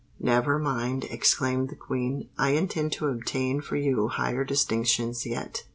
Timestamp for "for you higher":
3.61-4.43